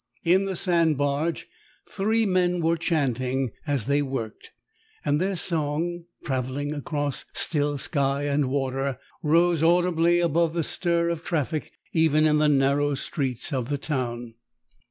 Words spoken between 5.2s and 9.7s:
their song, travelling across still sky and water, rose